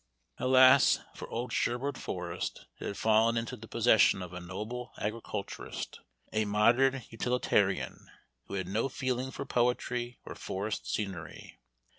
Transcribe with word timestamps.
Alas! 0.39 0.97
for 1.13 1.29
old 1.29 1.53
Sherwood 1.53 1.95
Forest: 1.95 2.65
it 2.79 2.87
had 2.87 2.97
fallen 2.97 3.37
into 3.37 3.55
the 3.55 3.67
possession 3.67 4.23
of 4.23 4.33
a 4.33 4.41
noble 4.41 4.93
agriculturist; 4.97 5.99
a 6.33 6.43
modern 6.45 7.03
utilitarian, 7.11 8.09
who 8.47 8.55
had 8.55 8.67
no 8.67 8.89
feeling 8.89 9.29
for 9.29 9.45
poetry 9.45 10.17
or 10.25 10.33
forest 10.33 10.91
scenery. 10.91 11.59